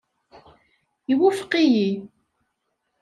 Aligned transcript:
Iwufeq-iyi. 1.11 1.89